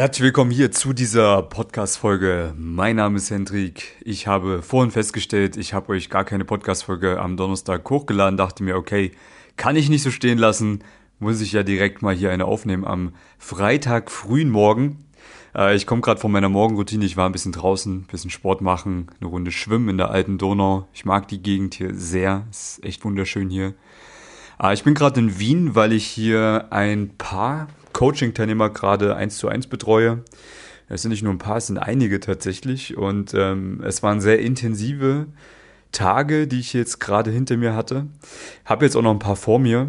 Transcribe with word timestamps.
Herzlich 0.00 0.22
willkommen 0.22 0.50
hier 0.50 0.72
zu 0.72 0.94
dieser 0.94 1.42
Podcast-Folge. 1.42 2.54
Mein 2.56 2.96
Name 2.96 3.18
ist 3.18 3.28
Hendrik. 3.28 3.98
Ich 4.00 4.26
habe 4.26 4.62
vorhin 4.62 4.90
festgestellt, 4.90 5.58
ich 5.58 5.74
habe 5.74 5.92
euch 5.92 6.08
gar 6.08 6.24
keine 6.24 6.46
Podcast-Folge 6.46 7.20
am 7.20 7.36
Donnerstag 7.36 7.90
hochgeladen. 7.90 8.38
Dachte 8.38 8.62
mir, 8.62 8.76
okay, 8.76 9.12
kann 9.58 9.76
ich 9.76 9.90
nicht 9.90 10.02
so 10.02 10.10
stehen 10.10 10.38
lassen. 10.38 10.82
Muss 11.18 11.42
ich 11.42 11.52
ja 11.52 11.62
direkt 11.62 12.00
mal 12.00 12.14
hier 12.14 12.32
eine 12.32 12.46
aufnehmen 12.46 12.86
am 12.86 13.12
Freitag 13.36 14.10
frühen 14.10 14.48
Morgen. 14.48 15.04
Äh, 15.54 15.76
ich 15.76 15.86
komme 15.86 16.00
gerade 16.00 16.18
von 16.18 16.32
meiner 16.32 16.48
Morgenroutine. 16.48 17.04
Ich 17.04 17.18
war 17.18 17.28
ein 17.28 17.32
bisschen 17.32 17.52
draußen, 17.52 17.94
ein 17.94 18.06
bisschen 18.10 18.30
Sport 18.30 18.62
machen, 18.62 19.08
eine 19.20 19.28
Runde 19.28 19.52
schwimmen 19.52 19.90
in 19.90 19.98
der 19.98 20.10
alten 20.10 20.38
Donau. 20.38 20.88
Ich 20.94 21.04
mag 21.04 21.28
die 21.28 21.42
Gegend 21.42 21.74
hier 21.74 21.94
sehr. 21.94 22.46
ist 22.50 22.82
echt 22.82 23.04
wunderschön 23.04 23.50
hier. 23.50 23.74
Äh, 24.62 24.72
ich 24.72 24.82
bin 24.82 24.94
gerade 24.94 25.20
in 25.20 25.38
Wien, 25.38 25.74
weil 25.74 25.92
ich 25.92 26.06
hier 26.06 26.68
ein 26.70 27.18
paar 27.18 27.68
Coaching-Teilnehmer 28.00 28.70
gerade 28.70 29.14
eins 29.14 29.36
zu 29.36 29.48
eins 29.48 29.66
betreue. 29.66 30.24
Es 30.88 31.02
sind 31.02 31.10
nicht 31.10 31.22
nur 31.22 31.34
ein 31.34 31.38
paar, 31.38 31.58
es 31.58 31.66
sind 31.66 31.76
einige 31.76 32.18
tatsächlich. 32.18 32.96
Und 32.96 33.34
ähm, 33.34 33.82
es 33.84 34.02
waren 34.02 34.22
sehr 34.22 34.38
intensive 34.38 35.26
Tage, 35.92 36.46
die 36.46 36.60
ich 36.60 36.72
jetzt 36.72 36.98
gerade 36.98 37.30
hinter 37.30 37.58
mir 37.58 37.76
hatte. 37.76 38.06
Habe 38.64 38.86
jetzt 38.86 38.96
auch 38.96 39.02
noch 39.02 39.10
ein 39.10 39.18
paar 39.18 39.36
vor 39.36 39.58
mir. 39.58 39.88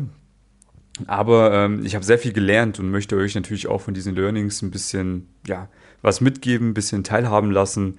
Aber 1.08 1.54
ähm, 1.54 1.86
ich 1.86 1.96
habe 1.96 2.04
sehr 2.04 2.20
viel 2.20 2.34
gelernt 2.34 2.80
und 2.80 2.92
möchte 2.92 3.16
euch 3.16 3.34
natürlich 3.34 3.68
auch 3.68 3.80
von 3.80 3.94
diesen 3.94 4.14
Learnings 4.14 4.62
ein 4.62 4.72
bisschen, 4.72 5.30
ja, 5.48 5.70
was 6.02 6.20
mitgeben, 6.20 6.72
ein 6.72 6.74
bisschen 6.74 7.06
teilhaben 7.06 7.50
lassen, 7.50 7.98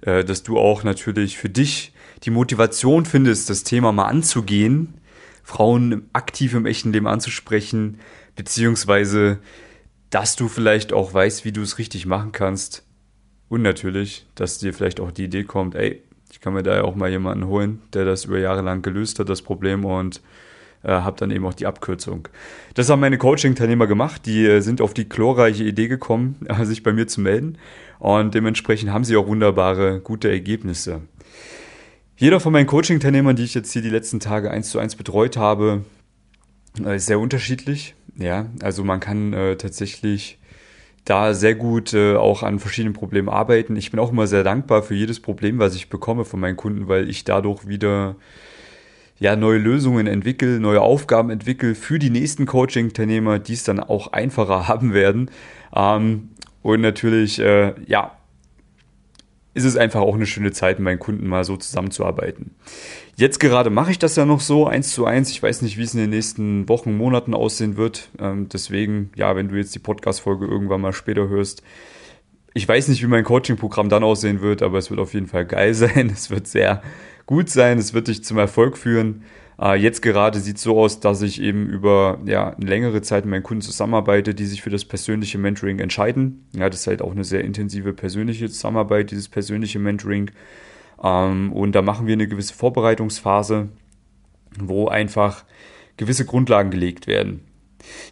äh, 0.00 0.24
dass 0.24 0.42
du 0.42 0.58
auch 0.58 0.82
natürlich 0.82 1.38
für 1.38 1.50
dich 1.50 1.92
die 2.24 2.30
Motivation 2.30 3.04
findest, 3.04 3.48
das 3.48 3.62
Thema 3.62 3.92
mal 3.92 4.06
anzugehen, 4.06 4.94
Frauen 5.44 6.08
aktiv 6.12 6.52
im 6.54 6.66
echten 6.66 6.92
Leben 6.92 7.06
anzusprechen, 7.06 8.00
beziehungsweise 8.36 9.38
dass 10.12 10.36
du 10.36 10.48
vielleicht 10.48 10.92
auch 10.92 11.14
weißt, 11.14 11.46
wie 11.46 11.52
du 11.52 11.62
es 11.62 11.78
richtig 11.78 12.04
machen 12.04 12.32
kannst. 12.32 12.84
Und 13.48 13.62
natürlich, 13.62 14.26
dass 14.34 14.58
dir 14.58 14.74
vielleicht 14.74 15.00
auch 15.00 15.10
die 15.10 15.24
Idee 15.24 15.44
kommt, 15.44 15.74
ey, 15.74 16.02
ich 16.30 16.40
kann 16.40 16.52
mir 16.52 16.62
da 16.62 16.74
ja 16.74 16.84
auch 16.84 16.94
mal 16.94 17.10
jemanden 17.10 17.46
holen, 17.46 17.80
der 17.94 18.04
das 18.04 18.26
über 18.26 18.38
Jahre 18.38 18.60
lang 18.60 18.82
gelöst 18.82 19.18
hat, 19.18 19.30
das 19.30 19.40
Problem, 19.40 19.84
und 19.84 20.20
äh, 20.82 20.88
habe 20.90 21.16
dann 21.18 21.30
eben 21.30 21.46
auch 21.46 21.54
die 21.54 21.66
Abkürzung. 21.66 22.28
Das 22.74 22.90
haben 22.90 23.00
meine 23.00 23.16
Coaching-Teilnehmer 23.16 23.86
gemacht. 23.86 24.26
Die 24.26 24.44
äh, 24.44 24.60
sind 24.60 24.82
auf 24.82 24.92
die 24.92 25.08
chlorreiche 25.08 25.64
Idee 25.64 25.88
gekommen, 25.88 26.36
sich 26.62 26.82
bei 26.82 26.92
mir 26.92 27.06
zu 27.06 27.22
melden. 27.22 27.56
Und 27.98 28.34
dementsprechend 28.34 28.90
haben 28.90 29.04
sie 29.04 29.16
auch 29.16 29.26
wunderbare, 29.26 30.00
gute 30.00 30.30
Ergebnisse. 30.30 31.00
Jeder 32.16 32.38
von 32.38 32.52
meinen 32.52 32.66
Coaching-Teilnehmern, 32.66 33.36
die 33.36 33.44
ich 33.44 33.54
jetzt 33.54 33.72
hier 33.72 33.82
die 33.82 33.90
letzten 33.90 34.20
Tage 34.20 34.50
eins 34.50 34.70
zu 34.70 34.78
eins 34.78 34.96
betreut 34.96 35.36
habe, 35.38 35.84
äh, 36.84 36.96
ist 36.96 37.06
sehr 37.06 37.18
unterschiedlich. 37.18 37.94
Ja, 38.16 38.46
also 38.62 38.84
man 38.84 39.00
kann 39.00 39.32
äh, 39.32 39.56
tatsächlich 39.56 40.38
da 41.04 41.34
sehr 41.34 41.54
gut 41.54 41.94
äh, 41.94 42.14
auch 42.14 42.42
an 42.42 42.58
verschiedenen 42.58 42.94
Problemen 42.94 43.28
arbeiten. 43.28 43.76
Ich 43.76 43.90
bin 43.90 43.98
auch 43.98 44.12
immer 44.12 44.26
sehr 44.26 44.44
dankbar 44.44 44.82
für 44.82 44.94
jedes 44.94 45.20
Problem, 45.20 45.58
was 45.58 45.74
ich 45.74 45.88
bekomme 45.88 46.24
von 46.24 46.38
meinen 46.40 46.56
Kunden, 46.56 46.88
weil 46.88 47.08
ich 47.08 47.24
dadurch 47.24 47.66
wieder 47.66 48.16
ja, 49.18 49.36
neue 49.36 49.58
Lösungen 49.58 50.06
entwickle, 50.06 50.60
neue 50.60 50.80
Aufgaben 50.80 51.30
entwickle 51.30 51.74
für 51.74 51.98
die 51.98 52.10
nächsten 52.10 52.46
Coaching-Teilnehmer, 52.46 53.38
die 53.38 53.54
es 53.54 53.64
dann 53.64 53.80
auch 53.80 54.12
einfacher 54.12 54.68
haben 54.68 54.94
werden. 54.94 55.30
Ähm, 55.74 56.30
und 56.62 56.80
natürlich, 56.80 57.40
äh, 57.40 57.74
ja, 57.86 58.12
ist 59.54 59.64
es 59.64 59.76
einfach 59.76 60.00
auch 60.00 60.14
eine 60.14 60.26
schöne 60.26 60.52
Zeit, 60.52 60.78
mit 60.78 60.84
meinen 60.84 60.98
Kunden 60.98 61.26
mal 61.26 61.44
so 61.44 61.56
zusammenzuarbeiten. 61.56 62.54
Jetzt 63.16 63.38
gerade 63.38 63.70
mache 63.70 63.90
ich 63.90 63.98
das 63.98 64.16
ja 64.16 64.24
noch 64.24 64.40
so, 64.40 64.66
eins 64.66 64.92
zu 64.92 65.04
eins. 65.04 65.30
Ich 65.30 65.42
weiß 65.42 65.62
nicht, 65.62 65.76
wie 65.76 65.82
es 65.82 65.94
in 65.94 66.00
den 66.00 66.10
nächsten 66.10 66.68
Wochen, 66.68 66.96
Monaten 66.96 67.34
aussehen 67.34 67.76
wird. 67.76 68.08
Ähm, 68.18 68.48
deswegen, 68.48 69.10
ja, 69.14 69.36
wenn 69.36 69.48
du 69.48 69.56
jetzt 69.56 69.74
die 69.74 69.80
Podcast-Folge 69.80 70.46
irgendwann 70.46 70.80
mal 70.80 70.94
später 70.94 71.28
hörst, 71.28 71.62
ich 72.54 72.68
weiß 72.68 72.88
nicht, 72.88 73.02
wie 73.02 73.06
mein 73.06 73.24
Coaching-Programm 73.24 73.88
dann 73.88 74.04
aussehen 74.04 74.40
wird, 74.40 74.62
aber 74.62 74.78
es 74.78 74.90
wird 74.90 75.00
auf 75.00 75.14
jeden 75.14 75.26
Fall 75.26 75.44
geil 75.44 75.74
sein. 75.74 76.10
Es 76.12 76.30
wird 76.30 76.46
sehr 76.46 76.82
gut 77.26 77.50
sein. 77.50 77.78
Es 77.78 77.92
wird 77.92 78.08
dich 78.08 78.24
zum 78.24 78.38
Erfolg 78.38 78.78
führen. 78.78 79.24
Äh, 79.62 79.76
jetzt 79.76 80.02
gerade 80.02 80.40
sieht 80.40 80.56
es 80.56 80.62
so 80.62 80.78
aus, 80.78 80.98
dass 80.98 81.22
ich 81.22 81.40
eben 81.40 81.68
über 81.68 82.18
ja, 82.26 82.56
längere 82.58 83.00
Zeit 83.00 83.24
mit 83.24 83.30
meinen 83.30 83.42
Kunden 83.44 83.62
zusammenarbeite, 83.62 84.34
die 84.34 84.46
sich 84.46 84.60
für 84.60 84.70
das 84.70 84.84
persönliche 84.84 85.38
Mentoring 85.38 85.78
entscheiden. 85.78 86.46
Ja, 86.52 86.68
das 86.68 86.80
ist 86.80 86.86
halt 86.88 87.00
auch 87.00 87.12
eine 87.12 87.24
sehr 87.24 87.44
intensive 87.44 87.92
persönliche 87.92 88.48
Zusammenarbeit, 88.48 89.12
dieses 89.12 89.28
persönliche 89.28 89.78
Mentoring. 89.78 90.32
Ähm, 91.02 91.52
und 91.52 91.72
da 91.72 91.82
machen 91.82 92.08
wir 92.08 92.14
eine 92.14 92.26
gewisse 92.26 92.54
Vorbereitungsphase, 92.54 93.68
wo 94.58 94.88
einfach 94.88 95.44
gewisse 95.96 96.24
Grundlagen 96.24 96.70
gelegt 96.70 97.06
werden. 97.06 97.44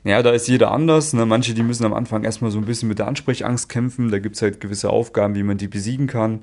Ja, 0.05 0.23
da 0.23 0.31
ist 0.31 0.47
jeder 0.47 0.71
anders. 0.71 1.13
Ne? 1.13 1.27
Manche, 1.27 1.55
die 1.55 1.63
müssen 1.63 1.85
am 1.85 1.95
Anfang 1.95 2.23
erstmal 2.23 2.53
so 2.53 2.59
ein 2.59 2.65
bisschen 2.65 2.89
mit 2.89 3.01
der 3.01 3.09
Ansprechangst 3.09 3.69
kämpfen. 3.69 4.11
Da 4.11 4.21
gibt 4.21 4.37
es 4.37 4.43
halt 4.43 4.61
gewisse 4.61 4.91
Aufgaben, 4.91 5.35
wie 5.35 5.43
man 5.43 5.59
die 5.59 5.69
besiegen 5.69 6.07
kann. 6.07 6.43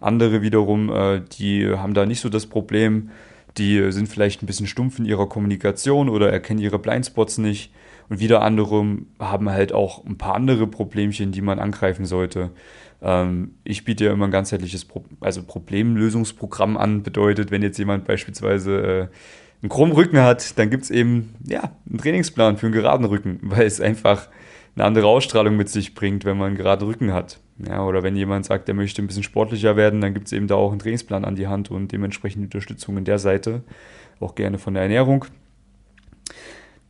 Andere 0.00 0.42
wiederum, 0.42 0.90
äh, 0.90 1.20
die 1.38 1.68
haben 1.68 1.94
da 1.94 2.06
nicht 2.06 2.20
so 2.20 2.28
das 2.28 2.46
Problem 2.46 3.10
die 3.58 3.92
sind 3.92 4.08
vielleicht 4.08 4.42
ein 4.42 4.46
bisschen 4.46 4.66
stumpf 4.66 4.98
in 4.98 5.04
ihrer 5.04 5.28
Kommunikation 5.28 6.08
oder 6.08 6.30
erkennen 6.30 6.60
ihre 6.60 6.78
Blindspots 6.78 7.38
nicht. 7.38 7.72
Und 8.08 8.18
wieder 8.18 8.42
andere 8.42 8.98
haben 9.18 9.50
halt 9.50 9.72
auch 9.72 10.04
ein 10.04 10.18
paar 10.18 10.34
andere 10.34 10.66
Problemchen, 10.66 11.30
die 11.30 11.42
man 11.42 11.60
angreifen 11.60 12.06
sollte. 12.06 12.50
Ähm, 13.02 13.54
ich 13.64 13.84
biete 13.84 14.04
ja 14.04 14.12
immer 14.12 14.26
ein 14.26 14.32
ganzheitliches 14.32 14.84
Pro 14.84 15.04
also 15.20 15.42
Problemlösungsprogramm 15.42 16.76
an. 16.76 17.02
Bedeutet, 17.02 17.50
wenn 17.50 17.62
jetzt 17.62 17.78
jemand 17.78 18.04
beispielsweise 18.04 18.80
äh, 18.80 19.08
einen 19.62 19.68
krummen 19.68 19.94
Rücken 19.94 20.18
hat, 20.18 20.58
dann 20.58 20.70
gibt 20.70 20.84
es 20.84 20.90
eben 20.90 21.34
ja, 21.46 21.72
einen 21.88 21.98
Trainingsplan 21.98 22.56
für 22.56 22.66
einen 22.66 22.74
geraden 22.74 23.06
Rücken, 23.06 23.38
weil 23.42 23.66
es 23.66 23.80
einfach 23.80 24.28
eine 24.74 24.84
andere 24.84 25.06
Ausstrahlung 25.06 25.56
mit 25.56 25.68
sich 25.68 25.94
bringt, 25.94 26.24
wenn 26.24 26.36
man 26.36 26.48
einen 26.48 26.56
geraden 26.56 26.86
Rücken 26.86 27.12
hat. 27.12 27.38
Ja, 27.68 27.84
oder 27.84 28.02
wenn 28.02 28.16
jemand 28.16 28.46
sagt, 28.46 28.68
er 28.68 28.74
möchte 28.74 29.02
ein 29.02 29.06
bisschen 29.06 29.22
sportlicher 29.22 29.76
werden, 29.76 30.00
dann 30.00 30.14
gibt 30.14 30.26
es 30.26 30.32
eben 30.32 30.46
da 30.46 30.54
auch 30.54 30.70
einen 30.70 30.78
Trainingsplan 30.78 31.24
an 31.24 31.36
die 31.36 31.46
Hand 31.46 31.70
und 31.70 31.92
dementsprechend 31.92 32.44
Unterstützung 32.44 32.96
in 32.96 33.04
der 33.04 33.18
Seite, 33.18 33.62
auch 34.18 34.34
gerne 34.34 34.58
von 34.58 34.74
der 34.74 34.84
Ernährung. 34.84 35.26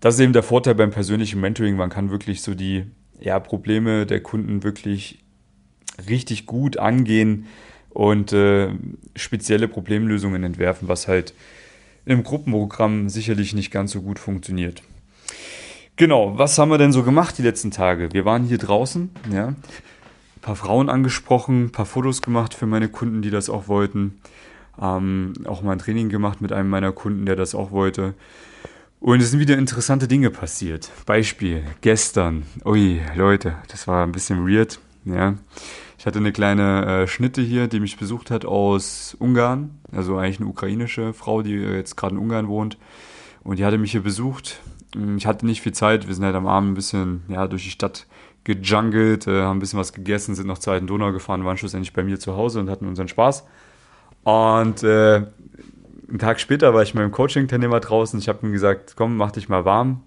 Das 0.01 0.15
ist 0.15 0.21
eben 0.21 0.33
der 0.33 0.43
Vorteil 0.43 0.75
beim 0.75 0.91
persönlichen 0.91 1.41
Mentoring. 1.41 1.77
Man 1.77 1.91
kann 1.91 2.11
wirklich 2.11 2.43
so 2.43 2.55
die 2.55 2.85
ja, 3.21 3.39
Probleme 3.39 4.07
der 4.07 4.21
Kunden 4.21 4.63
wirklich 4.63 5.19
richtig 6.09 6.47
gut 6.47 6.79
angehen 6.79 7.47
und 7.91 8.33
äh, 8.33 8.71
spezielle 9.17 9.69
Problemlösungen 9.69 10.43
entwerfen, 10.45 10.89
was 10.89 11.09
halt 11.09 11.35
im 12.07 12.23
Gruppenprogramm 12.23 13.09
sicherlich 13.09 13.55
nicht 13.55 13.71
ganz 13.71 13.93
so 13.93 14.01
gut 14.01 14.19
funktioniert. 14.19 14.83
Genau, 15.97 16.39
was 16.39 16.57
haben 16.59 16.71
wir 16.71 16.79
denn 16.79 16.93
so 16.93 17.03
gemacht 17.03 17.37
die 17.37 17.43
letzten 17.43 17.71
Tage? 17.71 18.13
Wir 18.13 18.25
waren 18.25 18.45
hier 18.45 18.57
draußen, 18.57 19.11
ja, 19.31 19.55
ein 20.41 20.43
paar 20.43 20.57
Frauen 20.57 20.89
angesprochen, 20.89 21.65
ein 21.65 21.73
paar 21.73 21.85
Fotos 21.85 22.23
gemacht 22.23 22.55
für 22.55 22.67
meine 22.67 22.89
Kunden, 22.89 23.21
die 23.21 23.29
das 23.29 23.51
auch 23.51 23.69
wollten. 23.69 24.19
Ähm, 24.81 25.35
auch 25.45 25.61
mal 25.61 25.73
ein 25.73 25.79
Training 25.79 26.09
gemacht 26.09 26.41
mit 26.41 26.51
einem 26.51 26.71
meiner 26.71 26.93
Kunden, 26.93 27.27
der 27.27 27.37
das 27.37 27.55
auch 27.55 27.73
wollte. 27.73 28.15
Und 29.01 29.21
es 29.21 29.31
sind 29.31 29.41
wieder 29.41 29.59
interessante 29.59 30.09
Dinge 30.09 30.31
passiert. 30.31 30.91
Beispiel, 31.05 31.63
gestern. 31.83 32.45
Ui, 32.65 33.03
Leute, 33.15 33.57
das 33.69 33.87
war 33.87 34.03
ein 34.03 34.13
bisschen 34.13 34.49
weird. 34.49 34.81
Ja. 35.05 35.35
Ich 35.99 36.07
hatte 36.07 36.19
eine 36.19 36.33
kleine 36.33 36.87
äh, 36.87 37.07
Schnitte 37.07 37.43
hier, 37.43 37.69
die 37.69 37.81
mich 37.81 37.99
besucht 37.99 38.31
hat 38.31 38.47
aus 38.47 39.15
Ungarn. 39.19 39.79
Also 39.93 40.17
eigentlich 40.17 40.41
eine 40.41 40.49
ukrainische 40.49 41.13
Frau, 41.13 41.43
die 41.43 41.53
jetzt 41.53 41.97
gerade 41.99 42.15
in 42.15 42.21
Ungarn 42.21 42.49
wohnt. 42.49 42.79
Und 43.43 43.59
die 43.59 43.67
hatte 43.67 43.77
mich 43.77 43.93
hier 43.93 44.03
besucht 44.03 44.61
hm, 44.95 45.17
ich 45.17 45.27
hatte 45.27 45.47
nicht 45.47 45.63
viel 45.63 45.73
Zeit. 45.73 46.07
Wir 46.07 46.15
sind 46.15 46.25
halt 46.25 46.35
am 46.35 46.47
Abend 46.47 46.73
ein 46.73 46.75
bisschen 46.75 47.23
ja, 47.29 47.47
durch 47.47 47.65
die 47.65 47.71
Stadt 47.71 48.07
gejungelt, 48.45 49.27
äh, 49.27 49.43
haben 49.43 49.59
ein 49.59 49.61
bisschen 49.61 49.79
was 49.79 49.93
gegessen, 49.93 50.35
sind 50.35 50.47
noch 50.47 50.59
zur 50.59 50.73
alten 50.73 50.87
Donau 50.87 51.13
gefahren, 51.13 51.45
waren 51.45 51.57
schlussendlich 51.57 51.93
bei 51.93 52.03
mir 52.03 52.19
zu 52.19 52.37
Hause 52.37 52.61
und 52.61 52.71
hatten 52.71 52.87
unseren 52.87 53.09
Spaß. 53.09 53.47
Und 54.23 54.83
äh, 54.83 55.23
einen 56.09 56.19
Tag 56.19 56.41
später 56.41 56.75
war 56.75 56.83
ich 56.83 56.95
mit 56.95 57.03
meinem 57.03 57.13
Coaching-Teilnehmer 57.13 57.81
draußen. 57.81 58.19
Ich 58.19 58.29
habe 58.29 58.47
ihm 58.47 58.53
gesagt, 58.53 58.95
komm, 58.97 59.17
mach 59.17 59.31
dich 59.31 59.49
mal 59.49 59.65
warm, 59.65 60.03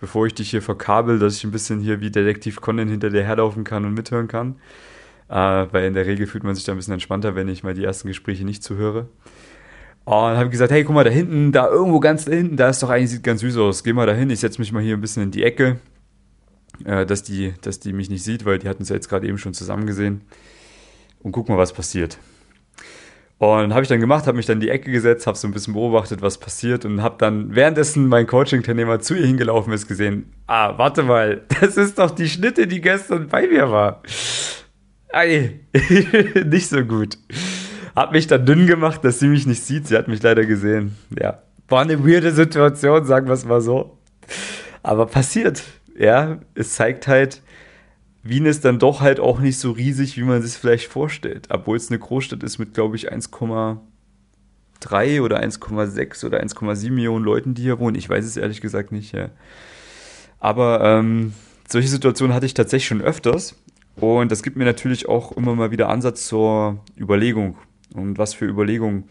bevor 0.00 0.26
ich 0.26 0.34
dich 0.34 0.50
hier 0.50 0.62
verkabel, 0.62 1.18
dass 1.18 1.36
ich 1.36 1.44
ein 1.44 1.50
bisschen 1.50 1.80
hier 1.80 2.00
wie 2.00 2.10
Detektiv 2.10 2.60
Conan 2.60 2.88
hinter 2.88 3.10
dir 3.10 3.24
herlaufen 3.24 3.64
kann 3.64 3.84
und 3.84 3.94
mithören 3.94 4.28
kann. 4.28 4.56
Äh, 5.28 5.66
weil 5.72 5.84
in 5.84 5.94
der 5.94 6.06
Regel 6.06 6.26
fühlt 6.26 6.44
man 6.44 6.54
sich 6.54 6.64
da 6.64 6.72
ein 6.72 6.78
bisschen 6.78 6.94
entspannter, 6.94 7.34
wenn 7.34 7.48
ich 7.48 7.62
mal 7.62 7.74
die 7.74 7.84
ersten 7.84 8.08
Gespräche 8.08 8.44
nicht 8.44 8.62
zuhöre. 8.62 9.08
Und 10.04 10.14
habe 10.14 10.48
gesagt, 10.48 10.72
hey, 10.72 10.84
guck 10.84 10.94
mal, 10.94 11.04
da 11.04 11.10
hinten, 11.10 11.52
da 11.52 11.68
irgendwo 11.68 12.00
ganz 12.00 12.24
da 12.24 12.32
hinten, 12.32 12.56
da 12.56 12.70
ist 12.70 12.82
doch 12.82 12.88
eigentlich, 12.88 13.10
sieht 13.10 13.24
ganz 13.24 13.42
süß 13.42 13.58
aus. 13.58 13.84
Geh 13.84 13.92
mal 13.92 14.06
da 14.06 14.14
hin, 14.14 14.30
ich 14.30 14.40
setze 14.40 14.58
mich 14.58 14.72
mal 14.72 14.82
hier 14.82 14.96
ein 14.96 15.02
bisschen 15.02 15.24
in 15.24 15.30
die 15.30 15.42
Ecke, 15.42 15.80
äh, 16.84 17.06
dass, 17.06 17.22
die, 17.22 17.54
dass 17.62 17.80
die 17.80 17.92
mich 17.92 18.10
nicht 18.10 18.24
sieht, 18.24 18.44
weil 18.44 18.58
die 18.58 18.68
hatten 18.68 18.82
es 18.82 18.88
ja 18.88 18.94
jetzt 18.94 19.08
gerade 19.08 19.26
eben 19.26 19.38
schon 19.38 19.54
zusammen 19.54 19.86
gesehen. 19.86 20.22
Und 21.20 21.32
guck 21.32 21.48
mal, 21.48 21.58
was 21.58 21.72
passiert. 21.72 22.18
Und 23.38 23.72
habe 23.72 23.82
ich 23.82 23.88
dann 23.88 24.00
gemacht, 24.00 24.26
habe 24.26 24.36
mich 24.36 24.46
dann 24.46 24.56
in 24.56 24.62
die 24.62 24.68
Ecke 24.68 24.90
gesetzt, 24.90 25.28
habe 25.28 25.38
so 25.38 25.46
ein 25.46 25.52
bisschen 25.52 25.74
beobachtet, 25.74 26.22
was 26.22 26.38
passiert 26.38 26.84
und 26.84 27.02
habe 27.02 27.16
dann 27.18 27.54
währenddessen 27.54 28.08
mein 28.08 28.26
Coaching-Teilnehmer 28.26 28.98
zu 28.98 29.14
ihr 29.14 29.26
hingelaufen 29.26 29.72
ist 29.72 29.86
gesehen, 29.86 30.32
ah, 30.48 30.76
warte 30.76 31.04
mal, 31.04 31.42
das 31.60 31.76
ist 31.76 32.00
doch 32.00 32.10
die 32.10 32.28
Schnitte, 32.28 32.66
die 32.66 32.80
gestern 32.80 33.28
bei 33.28 33.46
mir 33.46 33.70
war. 33.70 34.02
Ei, 35.12 35.60
nicht 36.46 36.68
so 36.68 36.84
gut. 36.84 37.16
Hab 37.94 38.12
mich 38.12 38.26
dann 38.26 38.44
dünn 38.44 38.66
gemacht, 38.66 39.04
dass 39.04 39.20
sie 39.20 39.28
mich 39.28 39.46
nicht 39.46 39.62
sieht. 39.62 39.86
Sie 39.86 39.96
hat 39.96 40.08
mich 40.08 40.22
leider 40.22 40.44
gesehen. 40.44 40.96
Ja, 41.20 41.42
war 41.68 41.82
eine 41.82 42.04
weirde 42.04 42.32
Situation, 42.32 43.04
sagen 43.04 43.26
wir 43.26 43.34
es 43.34 43.44
mal 43.44 43.60
so. 43.60 43.98
Aber 44.82 45.06
passiert. 45.06 45.62
Ja, 45.98 46.38
es 46.54 46.74
zeigt 46.74 47.08
halt, 47.08 47.42
Wien 48.22 48.46
ist 48.46 48.64
dann 48.64 48.78
doch 48.78 49.00
halt 49.00 49.18
auch 49.18 49.40
nicht 49.40 49.58
so 49.58 49.72
riesig, 49.72 50.16
wie 50.16 50.22
man 50.22 50.40
sich 50.42 50.54
vielleicht 50.54 50.86
vorstellt. 50.86 51.48
Obwohl 51.50 51.76
es 51.76 51.90
eine 51.90 51.98
Großstadt 51.98 52.44
ist 52.44 52.58
mit, 52.58 52.72
glaube 52.72 52.94
ich, 52.94 53.12
1,3 53.12 55.22
oder 55.22 55.42
1,6 55.42 56.24
oder 56.24 56.40
1,7 56.40 56.92
Millionen 56.92 57.24
Leuten, 57.24 57.54
die 57.54 57.62
hier 57.62 57.80
wohnen. 57.80 57.96
Ich 57.96 58.08
weiß 58.08 58.24
es 58.24 58.36
ehrlich 58.36 58.60
gesagt 58.60 58.92
nicht. 58.92 59.12
Ja. 59.12 59.30
Aber 60.38 60.84
ähm, 60.84 61.34
solche 61.68 61.88
Situationen 61.88 62.34
hatte 62.34 62.46
ich 62.46 62.54
tatsächlich 62.54 62.86
schon 62.86 63.02
öfters. 63.02 63.56
Und 63.96 64.30
das 64.30 64.44
gibt 64.44 64.56
mir 64.56 64.64
natürlich 64.64 65.08
auch 65.08 65.36
immer 65.36 65.56
mal 65.56 65.72
wieder 65.72 65.88
Ansatz 65.88 66.28
zur 66.28 66.78
Überlegung. 66.96 67.58
Und 67.92 68.18
was 68.18 68.34
für 68.34 68.44
Überlegungen 68.44 69.08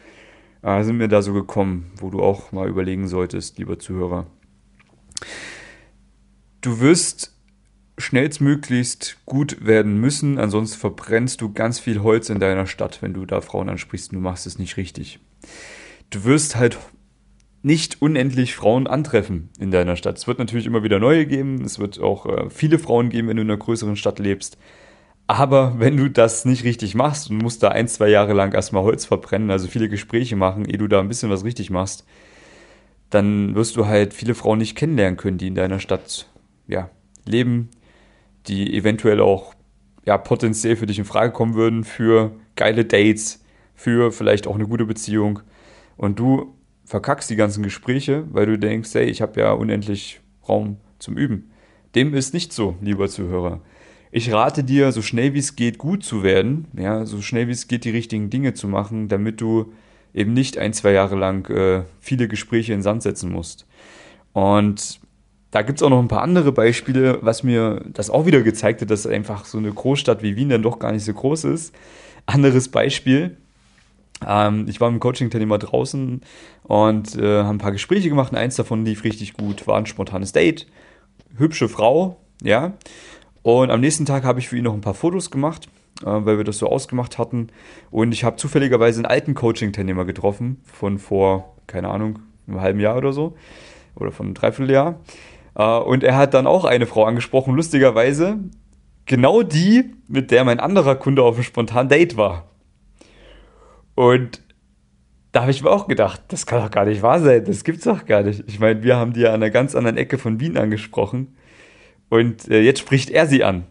äh, 0.61 0.83
sind 0.83 0.97
mir 0.97 1.09
da 1.09 1.21
so 1.21 1.33
gekommen, 1.33 1.91
wo 1.97 2.09
du 2.09 2.21
auch 2.21 2.53
mal 2.53 2.69
überlegen 2.69 3.09
solltest, 3.09 3.57
lieber 3.57 3.77
Zuhörer. 3.77 4.27
Du 6.61 6.79
wirst 6.79 7.33
schnellstmöglichst 7.97 9.17
gut 9.25 9.65
werden 9.65 9.99
müssen, 9.99 10.37
ansonsten 10.37 10.79
verbrennst 10.79 11.41
du 11.41 11.51
ganz 11.51 11.79
viel 11.79 12.01
Holz 12.01 12.29
in 12.29 12.39
deiner 12.39 12.67
Stadt, 12.67 13.01
wenn 13.01 13.13
du 13.13 13.25
da 13.25 13.41
Frauen 13.41 13.69
ansprichst 13.69 14.11
und 14.11 14.17
du 14.17 14.21
machst 14.21 14.45
es 14.45 14.59
nicht 14.59 14.77
richtig. 14.77 15.19
Du 16.09 16.23
wirst 16.23 16.55
halt 16.55 16.77
nicht 17.63 18.01
unendlich 18.01 18.55
Frauen 18.55 18.87
antreffen 18.87 19.49
in 19.59 19.71
deiner 19.71 19.95
Stadt. 19.95 20.17
Es 20.17 20.27
wird 20.27 20.39
natürlich 20.39 20.67
immer 20.67 20.83
wieder 20.83 20.99
neue 20.99 21.25
geben, 21.25 21.63
es 21.63 21.79
wird 21.79 21.99
auch 21.99 22.25
äh, 22.25 22.49
viele 22.49 22.79
Frauen 22.79 23.09
geben, 23.09 23.27
wenn 23.27 23.37
du 23.37 23.43
in 23.43 23.49
einer 23.49 23.57
größeren 23.57 23.95
Stadt 23.95 24.19
lebst. 24.19 24.57
Aber 25.25 25.79
wenn 25.79 25.97
du 25.97 26.09
das 26.09 26.45
nicht 26.45 26.63
richtig 26.63 26.95
machst 26.95 27.29
und 27.29 27.39
musst 27.39 27.61
da 27.61 27.69
ein, 27.69 27.87
zwei 27.87 28.07
Jahre 28.07 28.33
lang 28.33 28.53
erstmal 28.53 28.83
Holz 28.83 29.05
verbrennen, 29.05 29.51
also 29.51 29.67
viele 29.67 29.89
Gespräche 29.89 30.37
machen, 30.37 30.65
ehe 30.65 30.77
du 30.77 30.87
da 30.87 31.01
ein 31.01 31.09
bisschen 31.09 31.29
was 31.29 31.43
richtig 31.43 31.69
machst, 31.69 32.05
dann 33.09 33.55
wirst 33.55 33.75
du 33.75 33.87
halt 33.87 34.13
viele 34.13 34.35
Frauen 34.35 34.59
nicht 34.59 34.77
kennenlernen 34.77 35.17
können, 35.17 35.37
die 35.37 35.47
in 35.47 35.55
deiner 35.55 35.79
Stadt 35.79 36.29
ja, 36.67 36.89
leben, 37.25 37.69
die 38.47 38.75
eventuell 38.75 39.21
auch 39.21 39.53
ja, 40.05 40.17
potenziell 40.17 40.75
für 40.75 40.85
dich 40.85 40.99
in 40.99 41.05
Frage 41.05 41.33
kommen 41.33 41.55
würden, 41.55 41.83
für 41.83 42.31
geile 42.55 42.85
Dates, 42.85 43.43
für 43.75 44.11
vielleicht 44.11 44.47
auch 44.47 44.55
eine 44.55 44.67
gute 44.67 44.85
Beziehung. 44.85 45.41
Und 45.97 46.19
du 46.19 46.53
verkackst 46.85 47.29
die 47.29 47.35
ganzen 47.35 47.63
Gespräche, 47.63 48.25
weil 48.31 48.45
du 48.45 48.57
denkst, 48.57 48.93
hey, 48.93 49.05
ich 49.05 49.21
habe 49.21 49.39
ja 49.39 49.51
unendlich 49.51 50.21
Raum 50.47 50.77
zum 50.99 51.17
Üben. 51.17 51.51
Dem 51.95 52.13
ist 52.13 52.33
nicht 52.33 52.53
so, 52.53 52.75
lieber 52.81 53.09
Zuhörer. 53.09 53.61
Ich 54.11 54.31
rate 54.31 54.63
dir, 54.63 54.93
so 54.93 55.01
schnell 55.01 55.33
wie 55.33 55.39
es 55.39 55.57
geht, 55.57 55.77
gut 55.77 56.03
zu 56.03 56.23
werden, 56.23 56.67
ja, 56.77 57.05
so 57.05 57.21
schnell 57.21 57.47
wie 57.47 57.51
es 57.51 57.67
geht, 57.67 57.83
die 57.83 57.89
richtigen 57.89 58.29
Dinge 58.29 58.53
zu 58.53 58.67
machen, 58.67 59.09
damit 59.09 59.41
du 59.41 59.73
eben 60.13 60.33
nicht 60.33 60.57
ein, 60.57 60.71
zwei 60.71 60.93
Jahre 60.93 61.17
lang 61.17 61.49
äh, 61.49 61.83
viele 61.99 62.29
Gespräche 62.29 62.73
in 62.73 62.81
Sand 62.81 63.03
setzen 63.03 63.31
musst. 63.31 63.67
Und 64.31 65.01
da 65.57 65.63
gibt 65.63 65.79
es 65.79 65.83
auch 65.83 65.89
noch 65.89 65.97
ein 65.97 66.07
paar 66.07 66.21
andere 66.21 66.51
Beispiele, 66.51 67.17
was 67.23 67.41
mir 67.41 67.81
das 67.87 68.11
auch 68.11 68.27
wieder 68.27 68.43
gezeigt 68.43 68.81
hat, 68.81 68.91
dass 68.91 69.07
einfach 69.07 69.43
so 69.45 69.57
eine 69.57 69.71
Großstadt 69.71 70.21
wie 70.21 70.35
Wien 70.35 70.49
dann 70.49 70.61
doch 70.61 70.77
gar 70.77 70.91
nicht 70.91 71.03
so 71.03 71.11
groß 71.11 71.45
ist. 71.45 71.73
Anderes 72.27 72.69
Beispiel. 72.69 73.37
Ähm, 74.23 74.67
ich 74.69 74.79
war 74.79 74.91
mit 74.91 74.99
dem 74.99 75.01
Coaching-Teilnehmer 75.01 75.57
draußen 75.57 76.21
und 76.61 77.15
äh, 77.15 77.41
haben 77.41 77.55
ein 77.55 77.57
paar 77.57 77.71
Gespräche 77.71 78.07
gemacht. 78.07 78.35
Eins 78.35 78.55
davon 78.55 78.85
lief 78.85 79.03
richtig 79.03 79.33
gut, 79.33 79.65
war 79.65 79.79
ein 79.79 79.87
spontanes 79.87 80.31
Date. 80.31 80.67
Hübsche 81.37 81.69
Frau, 81.69 82.17
ja. 82.43 82.73
Und 83.41 83.71
am 83.71 83.79
nächsten 83.79 84.05
Tag 84.05 84.25
habe 84.25 84.39
ich 84.39 84.49
für 84.49 84.57
ihn 84.57 84.63
noch 84.63 84.75
ein 84.75 84.81
paar 84.81 84.93
Fotos 84.93 85.31
gemacht, 85.31 85.69
äh, 86.01 86.05
weil 86.05 86.37
wir 86.37 86.43
das 86.43 86.59
so 86.59 86.67
ausgemacht 86.67 87.17
hatten. 87.17 87.47
Und 87.89 88.11
ich 88.11 88.23
habe 88.23 88.35
zufälligerweise 88.35 88.99
einen 88.99 89.07
alten 89.07 89.33
Coaching-Teilnehmer 89.33 90.05
getroffen, 90.05 90.61
von 90.65 90.99
vor, 90.99 91.55
keine 91.65 91.89
Ahnung, 91.89 92.19
einem 92.45 92.61
halben 92.61 92.79
Jahr 92.79 92.95
oder 92.95 93.11
so. 93.11 93.35
Oder 93.95 94.11
von 94.11 94.27
einem 94.27 94.35
Dreivierteljahr. 94.35 94.99
Äh, 95.57 95.77
und 95.79 96.03
er 96.03 96.15
hat 96.15 96.33
dann 96.33 96.47
auch 96.47 96.63
eine 96.63 96.85
Frau 96.85 97.03
angesprochen, 97.03 97.55
lustigerweise. 97.55 98.37
Genau 99.05 99.41
die, 99.41 99.95
mit 100.07 100.31
der 100.31 100.43
mein 100.43 100.59
anderer 100.59 100.95
Kunde 100.95 101.23
auf 101.23 101.35
einem 101.35 101.43
spontanen 101.43 101.89
Date 101.89 102.17
war. 102.17 102.49
Und 103.95 104.41
da 105.31 105.41
habe 105.41 105.51
ich 105.51 105.63
mir 105.63 105.71
auch 105.71 105.87
gedacht, 105.87 106.21
das 106.29 106.45
kann 106.45 106.61
doch 106.61 106.71
gar 106.71 106.85
nicht 106.85 107.01
wahr 107.01 107.19
sein, 107.19 107.43
das 107.45 107.63
gibt's 107.63 107.83
doch 107.83 108.05
gar 108.05 108.23
nicht. 108.23 108.43
Ich 108.47 108.59
meine, 108.59 108.83
wir 108.83 108.95
haben 108.97 109.13
die 109.13 109.21
ja 109.21 109.29
an 109.29 109.35
einer 109.35 109.49
ganz 109.49 109.75
anderen 109.75 109.97
Ecke 109.97 110.17
von 110.17 110.39
Wien 110.39 110.57
angesprochen. 110.57 111.35
Und 112.09 112.47
äh, 112.49 112.61
jetzt 112.61 112.79
spricht 112.79 113.09
er 113.09 113.27
sie 113.27 113.43
an. 113.43 113.65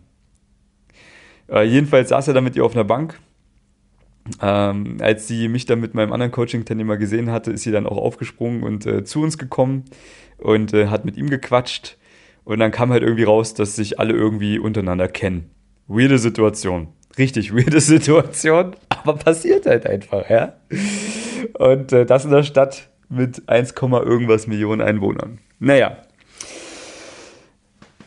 Äh, 1.49 1.65
jedenfalls 1.65 2.09
saß 2.09 2.29
er 2.29 2.35
da 2.35 2.41
mit 2.41 2.57
ihr 2.57 2.65
auf 2.65 2.75
einer 2.75 2.85
Bank. 2.85 3.21
Ähm, 4.43 4.99
als 5.01 5.29
sie 5.29 5.49
mich 5.49 5.67
dann 5.67 5.81
mit 5.81 5.95
meinem 5.95 6.13
anderen 6.13 6.33
Coaching-Teilnehmer 6.33 6.97
gesehen 6.97 7.31
hatte, 7.31 7.53
ist 7.53 7.63
sie 7.63 7.73
dann 7.73 7.87
auch 7.87 7.97
aufgesprungen 7.97 8.63
und 8.63 8.87
äh, 8.87 9.05
zu 9.05 9.23
uns 9.23 9.39
gekommen 9.39 9.85
und 10.39 10.73
äh, 10.75 10.89
hat 10.89 11.05
mit 11.05 11.17
ihm 11.17 11.31
gequatscht. 11.31 11.97
Und 12.45 12.61
dann 12.61 12.71
kam 12.71 12.91
halt 12.91 13.03
irgendwie 13.03 13.25
raus, 13.25 13.55
dass 13.55 13.77
sich 13.77 13.99
alle 13.99 14.13
irgendwie 14.13 14.59
untereinander 14.59 15.09
kennen. 15.09 15.51
Weirde 15.89 16.19
Situation. 16.19 16.89
Richtig 17.19 17.55
weirde 17.55 17.81
Situation, 17.83 18.77
aber 18.89 19.15
passiert 19.15 19.67
halt 19.67 19.87
einfach, 19.87 20.29
ja. 20.29 20.55
Und 21.59 21.93
äh, 21.93 22.07
das 22.07 22.25
in 22.25 22.31
der 22.31 22.43
Stadt 22.43 22.89
mit 23.09 23.49
1, 23.49 23.75
irgendwas 23.81 24.47
Millionen 24.47 24.81
Einwohnern. 24.81 25.39
Naja. 25.59 25.97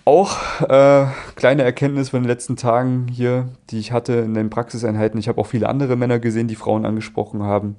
Auch 0.10 0.62
äh, 0.62 1.06
kleine 1.36 1.62
Erkenntnis 1.62 2.10
von 2.10 2.24
den 2.24 2.28
letzten 2.28 2.56
Tagen 2.56 3.08
hier, 3.12 3.50
die 3.70 3.78
ich 3.78 3.92
hatte 3.92 4.14
in 4.14 4.34
den 4.34 4.50
Praxiseinheiten. 4.50 5.20
Ich 5.20 5.28
habe 5.28 5.40
auch 5.40 5.46
viele 5.46 5.70
andere 5.70 5.96
Männer 5.96 6.18
gesehen, 6.18 6.48
die 6.48 6.56
Frauen 6.56 6.84
angesprochen 6.84 7.44
haben 7.44 7.76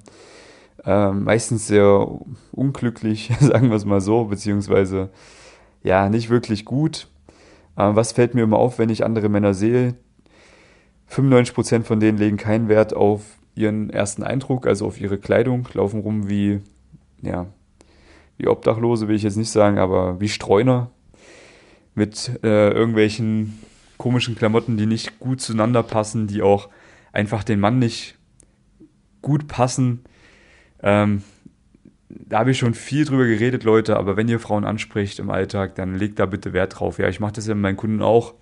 äh, 0.85 1.11
meistens 1.11 1.67
sehr 1.67 2.07
unglücklich, 2.53 3.31
sagen 3.41 3.67
wir 3.69 3.75
es 3.75 3.83
mal 3.83 3.99
so, 3.99 4.23
beziehungsweise 4.23 5.09
ja, 5.83 6.07
nicht 6.07 6.29
wirklich 6.29 6.63
gut. 6.63 7.09
Äh, 7.75 7.89
was 7.95 8.13
fällt 8.13 8.33
mir 8.33 8.43
immer 8.43 8.59
auf, 8.59 8.79
wenn 8.79 8.89
ich 8.89 9.03
andere 9.03 9.27
Männer 9.27 9.53
sehe? 9.53 9.95
95% 11.09 11.83
von 11.83 11.99
denen 11.99 12.17
legen 12.17 12.37
keinen 12.37 12.69
Wert 12.69 12.93
auf 12.93 13.23
ihren 13.55 13.89
ersten 13.89 14.23
Eindruck, 14.23 14.67
also 14.67 14.87
auf 14.87 15.01
ihre 15.01 15.17
Kleidung, 15.17 15.67
laufen 15.73 15.99
rum 15.99 16.29
wie, 16.29 16.61
ja, 17.21 17.47
wie 18.37 18.47
Obdachlose 18.47 19.09
will 19.09 19.17
ich 19.17 19.23
jetzt 19.23 19.35
nicht 19.35 19.51
sagen, 19.51 19.77
aber 19.77 20.21
wie 20.21 20.29
Streuner 20.29 20.89
mit 21.95 22.39
äh, 22.43 22.71
irgendwelchen 22.71 23.59
komischen 23.97 24.35
Klamotten, 24.35 24.77
die 24.77 24.85
nicht 24.85 25.19
gut 25.19 25.41
zueinander 25.41 25.83
passen, 25.83 26.27
die 26.27 26.41
auch 26.41 26.69
einfach 27.13 27.43
den 27.43 27.59
Mann 27.59 27.79
nicht 27.79 28.17
gut 29.21 29.47
passen. 29.47 30.03
Ähm, 30.81 31.23
da 32.09 32.39
habe 32.39 32.51
ich 32.51 32.57
schon 32.57 32.73
viel 32.73 33.05
drüber 33.05 33.25
geredet, 33.25 33.63
Leute, 33.63 33.97
aber 33.97 34.17
wenn 34.17 34.27
ihr 34.27 34.39
Frauen 34.39 34.65
anspricht 34.65 35.19
im 35.19 35.29
Alltag, 35.29 35.75
dann 35.75 35.95
legt 35.95 36.19
da 36.19 36.25
bitte 36.25 36.53
Wert 36.53 36.79
drauf. 36.79 36.97
Ja, 36.97 37.07
ich 37.07 37.19
mache 37.19 37.33
das 37.33 37.47
ja 37.47 37.53
mit 37.53 37.61
meinen 37.61 37.77
Kunden 37.77 38.01
auch, 38.01 38.33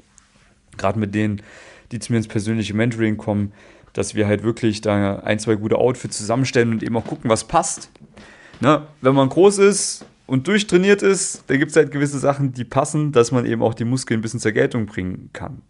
gerade 0.78 0.98
mit 0.98 1.14
denen, 1.14 1.42
die 1.92 2.00
zu 2.00 2.12
mir 2.12 2.18
ins 2.18 2.28
persönliche 2.28 2.74
Mentoring 2.74 3.18
kommen, 3.18 3.52
dass 3.94 4.16
wir 4.16 4.28
halt 4.28 4.44
wirklich 4.44 4.82
da 4.82 5.20
ein, 5.20 5.40
zwei 5.40 5.56
gute 5.56 5.78
Outfits 5.78 6.18
zusammenstellen 6.18 6.72
und 6.72 6.84
eben 6.84 6.96
auch 6.96 7.06
gucken, 7.06 7.30
was 7.30 7.44
passt. 7.44 7.90
Ne? 8.60 8.84
Wenn 9.02 9.16
man 9.16 9.30
groß 9.30 9.58
ist 9.60 10.06
und 10.30 10.48
durchtrainiert 10.48 11.02
ist, 11.02 11.44
dann 11.48 11.60
gibt 11.60 11.72
es 11.72 11.78
halt 11.78 11.92
gewisse 11.92 12.20
Sachen, 12.20 12.54
die 12.54 12.64
passen, 12.64 13.12
dass 13.12 13.32
man 13.32 13.46
eben 13.46 13.62
auch 13.62 13.74
die 13.74 13.86
Muskeln 13.86 14.20
ein 14.20 14.22
bisschen 14.22 14.40
zur 14.40 14.52
Geltung 14.52 14.86
bringen 14.86 15.30
kann. 15.34 15.62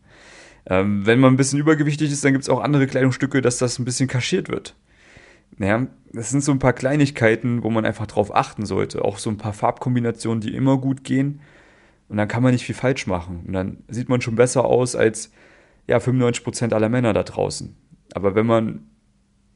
Ähm, 0.65 1.05
wenn 1.05 1.19
man 1.19 1.33
ein 1.33 1.37
bisschen 1.37 1.59
übergewichtig 1.59 2.11
ist, 2.11 2.23
dann 2.23 2.33
gibt 2.33 2.43
es 2.43 2.49
auch 2.49 2.61
andere 2.61 2.85
Kleidungsstücke, 2.85 3.41
dass 3.41 3.57
das 3.57 3.79
ein 3.79 3.85
bisschen 3.85 4.07
kaschiert 4.07 4.49
wird. 4.49 4.75
Naja, 5.57 5.87
das 6.13 6.29
sind 6.29 6.43
so 6.43 6.51
ein 6.51 6.59
paar 6.59 6.73
Kleinigkeiten, 6.73 7.63
wo 7.63 7.69
man 7.69 7.85
einfach 7.85 8.07
drauf 8.07 8.35
achten 8.35 8.65
sollte. 8.65 9.03
Auch 9.03 9.17
so 9.17 9.29
ein 9.29 9.37
paar 9.37 9.53
Farbkombinationen, 9.53 10.41
die 10.41 10.53
immer 10.53 10.77
gut 10.77 11.03
gehen. 11.03 11.41
Und 12.07 12.17
dann 12.17 12.27
kann 12.27 12.43
man 12.43 12.53
nicht 12.53 12.65
viel 12.65 12.75
falsch 12.75 13.07
machen. 13.07 13.43
Und 13.47 13.53
dann 13.53 13.77
sieht 13.87 14.09
man 14.09 14.21
schon 14.21 14.35
besser 14.35 14.65
aus 14.65 14.95
als 14.95 15.31
ja, 15.87 15.97
95% 15.97 16.73
aller 16.73 16.89
Männer 16.89 17.13
da 17.13 17.23
draußen. 17.23 17.75
Aber 18.13 18.35
wenn 18.35 18.45
man 18.45 18.87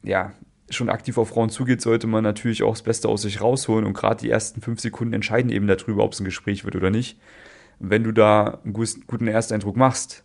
ja 0.02 0.32
schon 0.74 0.88
aktiv 0.88 1.18
auf 1.18 1.30
Frauen 1.30 1.50
zugeht, 1.50 1.80
sollte 1.80 2.06
man 2.06 2.24
natürlich 2.24 2.62
auch 2.62 2.72
das 2.72 2.82
Beste 2.82 3.08
aus 3.08 3.22
sich 3.22 3.40
rausholen. 3.40 3.84
Und 3.84 3.94
gerade 3.94 4.20
die 4.20 4.30
ersten 4.30 4.60
fünf 4.60 4.80
Sekunden 4.80 5.14
entscheiden 5.14 5.50
eben 5.50 5.66
darüber, 5.66 6.04
ob 6.04 6.12
es 6.12 6.20
ein 6.20 6.24
Gespräch 6.24 6.64
wird 6.64 6.76
oder 6.76 6.90
nicht. 6.90 7.18
Wenn 7.78 8.04
du 8.04 8.12
da 8.12 8.60
einen 8.64 8.72
guten 8.72 9.26
Ersteindruck 9.26 9.76
machst, 9.76 10.24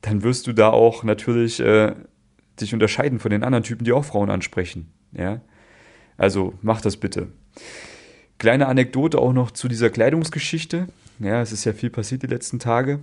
dann 0.00 0.22
wirst 0.22 0.46
du 0.46 0.52
da 0.52 0.70
auch 0.70 1.02
natürlich 1.02 1.60
äh, 1.60 1.94
dich 2.60 2.72
unterscheiden 2.74 3.18
von 3.18 3.30
den 3.30 3.42
anderen 3.42 3.64
Typen, 3.64 3.84
die 3.84 3.92
auch 3.92 4.04
Frauen 4.04 4.30
ansprechen. 4.30 4.92
Ja? 5.12 5.40
Also 6.16 6.54
mach 6.62 6.80
das 6.80 6.96
bitte. 6.96 7.28
Kleine 8.38 8.66
Anekdote 8.66 9.18
auch 9.18 9.32
noch 9.32 9.50
zu 9.50 9.68
dieser 9.68 9.90
Kleidungsgeschichte. 9.90 10.88
Ja, 11.18 11.40
es 11.40 11.52
ist 11.52 11.64
ja 11.64 11.72
viel 11.72 11.90
passiert 11.90 12.22
die 12.22 12.28
letzten 12.28 12.58
Tage. 12.58 13.00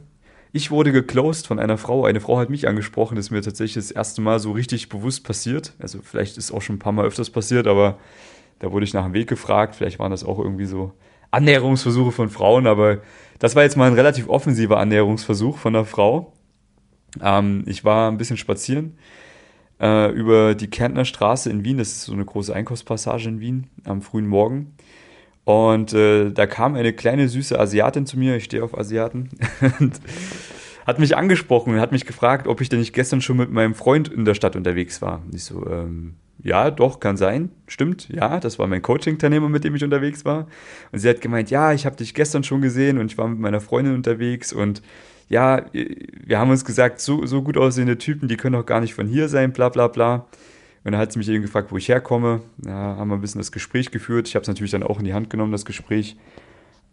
Ich 0.53 0.70
wurde 0.70 0.91
geclosed 0.91 1.48
von 1.48 1.60
einer 1.60 1.77
Frau. 1.77 2.05
Eine 2.05 2.20
Frau 2.20 2.38
hat 2.38 2.50
mich 2.50 2.67
angesprochen. 2.67 3.15
Das 3.15 3.25
ist 3.25 3.31
mir 3.31 3.41
tatsächlich 3.41 3.75
das 3.75 3.91
erste 3.91 4.22
Mal 4.22 4.39
so 4.39 4.51
richtig 4.51 4.89
bewusst 4.89 5.24
passiert. 5.24 5.74
Also 5.79 6.00
vielleicht 6.03 6.38
ist 6.38 6.51
auch 6.51 6.62
schon 6.62 6.75
ein 6.75 6.79
paar 6.79 6.91
Mal 6.91 7.05
öfters 7.05 7.29
passiert, 7.29 7.67
aber 7.67 7.98
da 8.60 8.72
wurde 8.72 8.84
ich 8.84 8.93
nach 8.93 9.05
dem 9.05 9.13
Weg 9.13 9.29
gefragt. 9.29 9.75
Vielleicht 9.75 10.00
waren 10.00 10.12
das 10.12 10.25
auch 10.25 10.39
irgendwie 10.39 10.65
so 10.65 10.93
Annäherungsversuche 11.31 12.12
von 12.12 12.29
Frauen, 12.29 12.67
aber 12.67 13.00
das 13.39 13.55
war 13.55 13.63
jetzt 13.63 13.77
mal 13.77 13.88
ein 13.88 13.93
relativ 13.93 14.27
offensiver 14.27 14.77
Annäherungsversuch 14.77 15.58
von 15.58 15.75
einer 15.75 15.86
Frau. 15.86 16.34
Ähm, 17.22 17.63
ich 17.65 17.86
war 17.86 18.12
ein 18.12 18.17
bisschen 18.17 18.38
spazieren 18.38 18.98
äh, 19.79 20.12
über 20.12 20.53
die 20.53 20.70
Kärntner 20.70 21.05
Straße 21.05 21.50
in 21.50 21.63
Wien. 21.63 21.77
Das 21.77 21.89
ist 21.89 22.03
so 22.03 22.13
eine 22.13 22.25
große 22.25 22.53
Einkaufspassage 22.53 23.29
in 23.29 23.39
Wien 23.39 23.67
am 23.86 24.01
frühen 24.01 24.27
Morgen. 24.27 24.75
Und 25.43 25.93
äh, 25.93 26.31
da 26.31 26.45
kam 26.45 26.75
eine 26.75 26.93
kleine 26.93 27.27
süße 27.27 27.60
Asiatin 27.60 28.05
zu 28.05 28.17
mir. 28.17 28.36
Ich 28.36 28.45
stehe 28.45 28.63
auf 28.63 28.77
Asiaten. 28.77 29.29
und 29.79 30.00
hat 30.86 31.00
mich 31.00 31.15
angesprochen 31.15 31.74
und 31.74 31.79
hat 31.79 31.91
mich 31.91 32.05
gefragt, 32.05 32.48
ob 32.48 32.62
ich 32.62 32.69
denn 32.69 32.79
nicht 32.79 32.93
gestern 32.93 33.21
schon 33.21 33.38
mit 33.38 33.51
meinem 33.51 33.75
Freund 33.75 34.07
in 34.07 34.25
der 34.25 34.33
Stadt 34.33 34.55
unterwegs 34.55 35.01
war. 35.01 35.21
Und 35.25 35.36
ich 35.36 35.43
so, 35.43 35.65
ähm, 35.67 36.15
ja, 36.43 36.71
doch, 36.71 37.00
kann 37.00 37.17
sein. 37.17 37.50
Stimmt, 37.67 38.10
ja, 38.10 38.39
das 38.39 38.57
war 38.57 38.67
mein 38.67 38.81
Coaching-Teilnehmer, 38.81 39.50
mit 39.50 39.63
dem 39.63 39.75
ich 39.75 39.83
unterwegs 39.83 40.25
war. 40.25 40.48
Und 40.91 41.00
sie 41.00 41.10
hat 41.10 41.21
gemeint, 41.21 41.51
ja, 41.51 41.74
ich 41.74 41.86
habe 41.86 41.95
dich 41.95 42.13
gestern 42.13 42.43
schon 42.43 42.62
gesehen 42.62 42.98
und 42.98 43.12
ich 43.12 43.17
war 43.17 43.27
mit 43.27 43.39
meiner 43.39 43.62
Freundin 43.62 43.93
unterwegs 43.93 44.53
und 44.53 44.81
ja, 45.29 45.65
wir 45.71 46.39
haben 46.39 46.51
uns 46.51 46.65
gesagt, 46.65 47.00
so, 47.00 47.25
so 47.25 47.41
gut 47.41 47.57
aussehende 47.57 47.98
Typen, 47.98 48.27
die 48.27 48.36
können 48.36 48.53
doch 48.53 48.65
gar 48.65 48.81
nicht 48.81 48.93
von 48.93 49.07
hier 49.07 49.29
sein, 49.29 49.53
bla 49.53 49.69
bla 49.69 49.88
bla. 49.88 50.25
Und 50.83 50.93
dann 50.93 51.01
hat 51.01 51.11
sie 51.11 51.19
mich 51.19 51.29
eben 51.29 51.43
gefragt, 51.43 51.71
wo 51.71 51.77
ich 51.77 51.89
herkomme. 51.89 52.41
Ja, 52.65 52.71
haben 52.71 53.09
wir 53.09 53.15
ein 53.15 53.21
bisschen 53.21 53.39
das 53.39 53.51
Gespräch 53.51 53.91
geführt. 53.91 54.27
Ich 54.27 54.35
habe 54.35 54.41
es 54.41 54.47
natürlich 54.47 54.71
dann 54.71 54.83
auch 54.83 55.00
in 55.00 55.05
die 55.05 55.13
Hand 55.13 55.29
genommen, 55.29 55.51
das 55.51 55.65
Gespräch. 55.65 56.15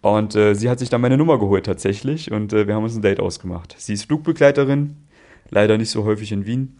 Und 0.00 0.36
äh, 0.36 0.54
sie 0.54 0.68
hat 0.70 0.78
sich 0.78 0.90
dann 0.90 1.00
meine 1.00 1.16
Nummer 1.16 1.38
geholt 1.38 1.66
tatsächlich 1.66 2.30
und 2.30 2.52
äh, 2.52 2.66
wir 2.66 2.74
haben 2.74 2.84
uns 2.84 2.94
ein 2.94 3.02
Date 3.02 3.20
ausgemacht. 3.20 3.74
Sie 3.78 3.94
ist 3.94 4.04
Flugbegleiterin, 4.04 4.96
leider 5.50 5.76
nicht 5.76 5.90
so 5.90 6.04
häufig 6.04 6.30
in 6.30 6.46
Wien, 6.46 6.76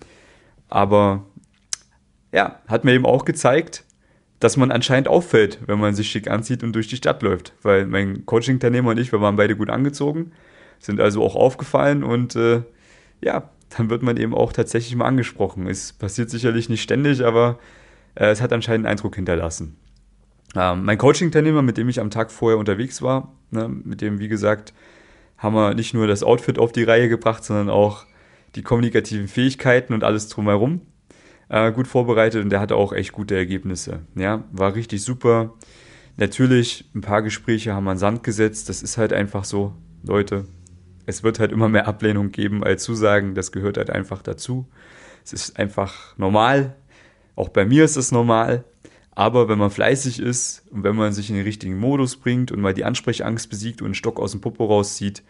aber 0.69 1.25
ja, 2.33 2.61
hat 2.69 2.85
mir 2.85 2.93
eben 2.93 3.07
auch 3.07 3.25
gezeigt, 3.25 3.85
dass 4.39 4.57
man 4.57 4.71
anscheinend 4.71 5.09
auffällt, 5.09 5.59
wenn 5.67 5.81
man 5.81 5.95
sich 5.95 6.09
schick 6.09 6.31
anzieht 6.31 6.63
und 6.63 6.73
durch 6.75 6.87
die 6.87 6.97
Stadt 6.97 7.23
läuft. 7.23 7.55
Weil 7.63 7.87
mein 7.87 8.25
Coaching-Teilnehmer 8.25 8.91
und 8.91 8.99
ich, 8.99 9.11
wir 9.11 9.21
waren 9.21 9.35
beide 9.35 9.57
gut 9.57 9.69
angezogen, 9.69 10.31
sind 10.79 11.01
also 11.01 11.25
auch 11.25 11.35
aufgefallen 11.35 12.05
und 12.05 12.37
äh, 12.37 12.63
ja, 13.21 13.51
dann 13.77 13.91
wird 13.91 14.03
man 14.03 14.17
eben 14.17 14.35
auch 14.35 14.53
tatsächlich 14.53 14.95
mal 14.97 15.07
angesprochen. 15.07 15.67
Es 15.67 15.93
passiert 15.93 16.31
sicherlich 16.31 16.69
nicht 16.69 16.83
ständig, 16.83 17.25
aber 17.25 17.59
äh, 18.15 18.27
es 18.27 18.41
hat 18.41 18.53
anscheinend 18.53 18.87
einen 18.87 18.93
Eindruck 18.93 19.17
hinterlassen. 19.17 19.77
Ähm, 20.57 20.85
mein 20.85 20.99
Coaching-Teilnehmer, 20.99 21.63
mit 21.63 21.77
dem 21.77 21.89
ich 21.89 22.01
am 22.01 22.11
Tag 22.11 22.31
vorher 22.31 22.59
unterwegs 22.59 23.03
war, 23.03 23.35
ne, 23.51 23.69
mit 23.69 24.01
dem, 24.01 24.19
wie 24.19 24.29
gesagt, 24.29 24.73
haben 25.37 25.55
wir 25.55 25.75
nicht 25.75 25.95
nur 25.95 26.07
das 26.07 26.23
Outfit 26.23 26.59
auf 26.59 26.73
die 26.73 26.85
Reihe 26.85 27.09
gebracht, 27.09 27.45
sondern 27.45 27.71
auch 27.71 28.07
die 28.55 28.63
kommunikativen 28.63 29.29
Fähigkeiten 29.29 29.93
und 29.93 30.05
alles 30.05 30.29
drumherum 30.29 30.81
äh, 31.49 31.73
gut 31.73 31.87
vorbereitet 31.87 32.43
und 32.43 32.51
der 32.51 32.61
hatte 32.61 32.77
auch 32.77 32.93
echt 32.93 33.13
gute 33.13 33.37
Ergebnisse. 33.37 34.01
Ja, 34.15 34.45
war 34.53 34.75
richtig 34.75 35.03
super. 35.03 35.55
Natürlich, 36.17 36.91
ein 36.95 37.01
paar 37.01 37.23
Gespräche 37.23 37.75
haben 37.75 37.89
an 37.89 37.99
Sand 37.99 38.23
gesetzt. 38.23 38.69
Das 38.69 38.83
ist 38.83 38.99
halt 38.99 39.13
einfach 39.13 39.45
so, 39.45 39.75
Leute. 40.03 40.47
Es 41.09 41.23
wird 41.23 41.41
halt 41.41 41.53
immer 41.53 41.71
mehr 41.71 41.89
Ablehnung 41.89 42.33
geben 42.33 42.63
als 42.63 42.83
Zusagen. 42.83 43.35
Das 43.35 43.51
gehört 43.51 43.79
halt 43.79 43.89
einfach 43.89 44.21
dazu. 44.21 44.67
Es 45.25 45.33
ist 45.33 45.59
einfach 45.59 46.15
normal. 46.19 46.77
Auch 47.35 47.49
bei 47.49 47.65
mir 47.65 47.83
ist 47.83 47.97
es 47.97 48.13
normal. 48.13 48.65
Aber 49.13 49.49
wenn 49.49 49.57
man 49.57 49.71
fleißig 49.71 50.21
ist 50.21 50.65
und 50.71 50.85
wenn 50.85 50.97
man 50.97 51.15
sich 51.15 51.31
in 51.31 51.37
den 51.37 51.47
richtigen 51.47 51.79
Modus 51.79 52.17
bringt 52.17 52.53
und 52.53 52.61
mal 52.61 52.75
die 52.75 52.85
Ansprechangst 52.85 53.49
besiegt 53.49 53.81
und 53.81 53.87
einen 53.87 53.95
Stock 53.95 54.21
aus 54.21 54.33
dem 54.33 54.43
Popo 54.43 54.67
rauszieht, 54.67 55.23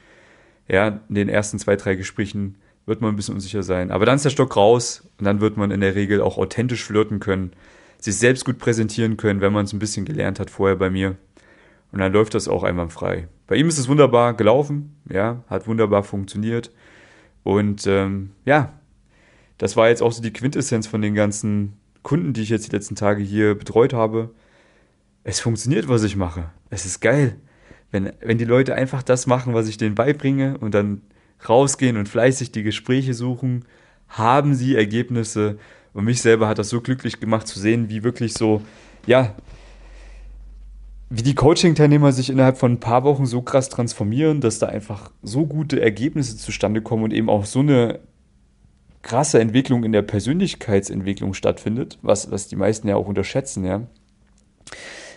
ja, 0.67 1.01
in 1.09 1.15
den 1.15 1.29
ersten 1.29 1.61
zwei, 1.61 1.77
drei 1.77 1.95
Gesprächen 1.95 2.57
wird 2.85 3.01
man 3.01 3.13
ein 3.13 3.17
bisschen 3.17 3.37
unsicher 3.37 3.63
sein. 3.63 3.93
Aber 3.93 4.05
dann 4.05 4.17
ist 4.17 4.25
der 4.25 4.31
Stock 4.31 4.57
raus 4.57 5.09
und 5.21 5.27
dann 5.27 5.41
wird 5.41 5.57
man 5.57 5.71
in 5.71 5.81
der 5.81 5.95
Regel 5.95 6.23
auch 6.23 6.39
authentisch 6.39 6.83
flirten 6.83 7.21
können, 7.21 7.53
sich 8.01 8.19
selbst 8.19 8.45
gut 8.45 8.59
präsentieren 8.59 9.17
können, 9.17 9.41
wenn 9.41 9.53
man 9.53 9.65
es 9.65 9.73
ein 9.73 9.79
bisschen 9.79 10.05
gelernt 10.05 10.41
hat 10.41 10.51
vorher 10.51 10.77
bei 10.77 10.91
mir. 10.91 11.15
Und 11.93 12.01
dann 12.01 12.13
läuft 12.13 12.35
das 12.35 12.49
auch 12.49 12.65
einwandfrei. 12.65 13.29
Bei 13.49 13.57
ihm 13.57 13.67
ist 13.67 13.79
es 13.79 13.89
wunderbar 13.89 14.35
gelaufen, 14.35 14.95
ja, 15.11 15.43
hat 15.49 15.67
wunderbar 15.67 16.05
funktioniert. 16.05 16.71
Und 17.43 17.87
ähm, 17.87 18.31
ja, 18.45 18.75
das 19.57 19.77
war 19.77 19.89
jetzt 19.89 20.03
auch 20.03 20.13
so 20.13 20.23
die 20.23 20.33
Quintessenz 20.33 20.87
von 20.87 21.03
den 21.03 21.15
ganzen 21.15 21.73
Kunden, 22.03 22.35
die 22.35 22.43
ich 22.43 22.51
jetzt 22.51 22.71
die 22.71 22.77
letzten 22.77 22.95
Tage 22.95 23.23
hier 23.23 23.57
betreut 23.57 23.95
habe, 23.95 24.31
es 25.25 25.41
funktioniert, 25.41 25.89
was 25.89 26.05
ich 26.05 26.15
mache. 26.15 26.51
Es 26.71 26.85
ist 26.85 27.01
geil. 27.01 27.37
Wenn, 27.91 28.13
wenn 28.21 28.39
die 28.39 28.45
Leute 28.45 28.75
einfach 28.75 29.03
das 29.03 29.27
machen, 29.27 29.55
was 29.55 29.67
ich 29.67 29.79
denen 29.79 29.95
beibringe 29.95 30.59
und 30.59 30.75
dann 30.75 31.01
rausgehen 31.49 31.97
und 31.97 32.09
fleißig 32.09 32.53
die 32.53 32.63
Gespräche 32.63 33.15
suchen, 33.15 33.65
haben 34.09 34.55
sie 34.55 34.77
Ergebnisse. 34.77 35.59
Und 35.95 36.05
mich 36.05 36.21
selber 36.21 36.49
hat 36.49 36.59
das 36.59 36.69
so 36.69 36.83
glücklich 36.83 37.19
gemacht 37.19 37.47
zu 37.47 37.59
sehen, 37.59 37.89
wie 37.89 38.05
wirklich 38.05 38.35
so, 38.35 38.63
ja, 39.07 39.35
wie 41.11 41.23
die 41.23 41.35
Coaching-Teilnehmer 41.35 42.13
sich 42.13 42.29
innerhalb 42.29 42.59
von 42.59 42.73
ein 42.73 42.81
paar 42.81 43.03
Wochen 43.05 43.25
so 43.25 43.41
krass 43.41 43.69
transformieren, 43.69 44.41
dass 44.41 44.59
da 44.59 44.67
einfach 44.67 45.11
so 45.23 45.47
gute 45.47 45.81
Ergebnisse 45.81 46.37
zustande 46.37 46.83
kommen 46.83 47.05
und 47.05 47.13
eben 47.13 47.31
auch 47.31 47.47
so 47.47 47.61
eine 47.61 48.01
krasse 49.03 49.41
Entwicklung 49.41 49.85
in 49.85 49.93
der 49.93 50.03
Persönlichkeitsentwicklung 50.03 51.33
stattfindet, 51.33 51.99
was, 52.03 52.31
was 52.31 52.49
die 52.49 52.57
meisten 52.57 52.89
ja 52.89 52.97
auch 52.97 53.07
unterschätzen, 53.07 53.65
ja. 53.65 53.87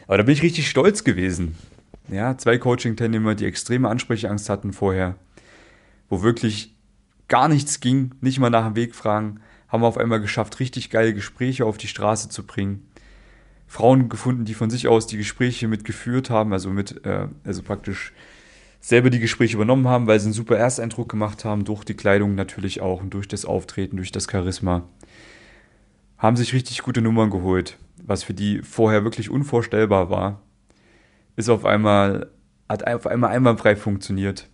Aber 0.08 0.18
da 0.18 0.24
bin 0.24 0.34
ich 0.34 0.44
richtig 0.44 0.70
stolz 0.70 1.04
gewesen. 1.04 1.56
Ja, 2.10 2.38
zwei 2.38 2.58
Coaching-Teilnehmer, 2.58 3.36
die 3.36 3.46
extreme 3.46 3.90
Ansprechangst 3.90 4.50
hatten 4.50 4.72
vorher, 4.72 5.16
wo 6.10 6.22
wirklich 6.22 6.76
gar 7.28 7.48
nichts 7.48 7.80
ging, 7.80 8.16
nicht 8.22 8.40
mal 8.40 8.50
nach 8.50 8.66
dem 8.66 8.76
Weg 8.76 8.96
fragen, 8.96 9.40
haben 9.68 9.84
wir 9.84 9.88
auf 9.88 9.98
einmal 9.98 10.20
geschafft, 10.20 10.60
richtig 10.60 10.90
geile 10.90 11.14
Gespräche 11.14 11.66
auf 11.66 11.78
die 11.78 11.88
Straße 11.88 12.30
zu 12.30 12.46
bringen. 12.46 12.91
Frauen 13.72 14.10
gefunden, 14.10 14.44
die 14.44 14.54
von 14.54 14.70
sich 14.70 14.90
aus 14.90 15.08
die 15.08 15.16
Gespräche 15.16 15.70
mitgeführt 15.70 16.30
haben, 16.30 16.52
also 16.52 16.70
mit, 16.70 17.06
äh, 17.06 17.30
also 17.46 17.62
praktisch 17.62 18.12
selber 18.82 19.10
die 19.10 19.22
Gespräche 19.22 19.56
übernommen 19.56 19.88
haben, 19.88 20.08
weil 20.08 20.20
sie 20.20 20.26
einen 20.26 20.34
super 20.34 20.58
Ersteindruck 20.58 21.08
gemacht 21.08 21.46
haben, 21.46 21.64
durch 21.64 21.86
die 21.86 21.94
Kleidung 21.94 22.36
natürlich 22.36 22.82
auch 22.82 23.00
und 23.00 23.14
durch 23.14 23.30
das 23.30 23.46
Auftreten, 23.46 23.96
durch 23.96 24.12
das 24.12 24.28
Charisma. 24.30 24.84
Haben 26.18 26.36
sich 26.36 26.54
richtig 26.54 26.84
gute 26.84 27.02
Nummern 27.02 27.30
geholt, 27.30 27.78
was 28.04 28.26
für 28.26 28.34
die 28.34 28.62
vorher 28.62 29.06
wirklich 29.06 29.30
unvorstellbar 29.30 30.10
war. 30.10 30.42
Ist 31.38 31.48
auf 31.48 31.64
einmal, 31.64 32.30
hat 32.68 32.86
auf 32.86 33.08
einmal 33.08 33.30
einwandfrei 33.30 33.78
funktioniert. 33.78 34.50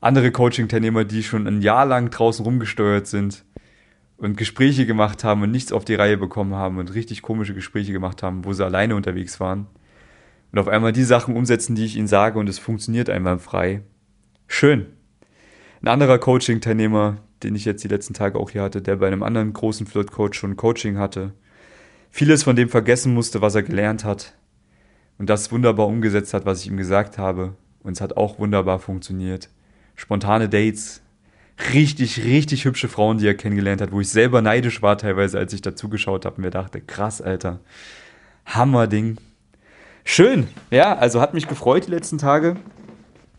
Andere 0.00 0.30
Coaching-Teilnehmer, 0.30 1.04
die 1.04 1.24
schon 1.24 1.48
ein 1.48 1.60
Jahr 1.60 1.86
lang 1.86 2.10
draußen 2.10 2.44
rumgesteuert 2.44 3.08
sind 3.08 3.44
und 4.16 4.36
Gespräche 4.36 4.86
gemacht 4.86 5.24
haben 5.24 5.42
und 5.42 5.50
nichts 5.50 5.72
auf 5.72 5.84
die 5.84 5.94
Reihe 5.94 6.16
bekommen 6.16 6.54
haben 6.54 6.78
und 6.78 6.94
richtig 6.94 7.22
komische 7.22 7.54
Gespräche 7.54 7.92
gemacht 7.92 8.22
haben, 8.22 8.44
wo 8.44 8.52
sie 8.52 8.64
alleine 8.64 8.96
unterwegs 8.96 9.40
waren, 9.40 9.66
und 10.52 10.58
auf 10.58 10.68
einmal 10.68 10.92
die 10.92 11.04
Sachen 11.04 11.34
umsetzen, 11.34 11.74
die 11.74 11.86
ich 11.86 11.96
ihnen 11.96 12.06
sage 12.06 12.38
und 12.38 12.48
es 12.48 12.58
funktioniert 12.58 13.08
einwandfrei. 13.08 13.82
Schön. 14.46 14.86
Ein 15.80 15.88
anderer 15.88 16.18
Coaching-Teilnehmer, 16.18 17.16
den 17.42 17.54
ich 17.54 17.64
jetzt 17.64 17.82
die 17.82 17.88
letzten 17.88 18.14
Tage 18.14 18.38
auch 18.38 18.50
hier 18.50 18.62
hatte, 18.62 18.82
der 18.82 18.96
bei 18.96 19.06
einem 19.06 19.22
anderen 19.22 19.52
großen 19.52 19.86
Flirt-Coach 19.86 20.38
schon 20.38 20.56
Coaching 20.56 20.98
hatte, 20.98 21.32
vieles 22.10 22.42
von 22.42 22.54
dem 22.54 22.68
vergessen 22.68 23.14
musste, 23.14 23.40
was 23.40 23.54
er 23.54 23.62
gelernt 23.62 24.04
hat 24.04 24.34
und 25.18 25.30
das 25.30 25.50
wunderbar 25.50 25.86
umgesetzt 25.86 26.34
hat, 26.34 26.44
was 26.44 26.60
ich 26.60 26.68
ihm 26.68 26.76
gesagt 26.76 27.16
habe 27.16 27.56
und 27.82 27.92
es 27.92 28.00
hat 28.00 28.16
auch 28.16 28.38
wunderbar 28.38 28.78
funktioniert. 28.78 29.48
Spontane 29.96 30.48
Dates, 30.48 31.02
richtig, 31.72 32.24
richtig 32.24 32.64
hübsche 32.64 32.88
Frauen, 32.88 33.18
die 33.18 33.26
er 33.26 33.34
kennengelernt 33.34 33.80
hat, 33.80 33.92
wo 33.92 34.00
ich 34.00 34.08
selber 34.08 34.42
neidisch 34.42 34.82
war 34.82 34.98
teilweise, 34.98 35.38
als 35.38 35.52
ich 35.52 35.62
dazugeschaut 35.62 36.24
habe 36.24 36.36
und 36.36 36.42
mir 36.42 36.50
dachte, 36.50 36.80
krass, 36.80 37.20
Alter, 37.20 37.60
Hammerding. 38.46 39.18
Schön, 40.04 40.48
ja, 40.70 40.96
also 40.96 41.20
hat 41.20 41.34
mich 41.34 41.46
gefreut 41.46 41.86
die 41.86 41.90
letzten 41.90 42.18
Tage. 42.18 42.56